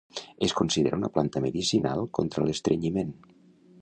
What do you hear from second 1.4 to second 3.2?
medicinal contra l'estrenyiment.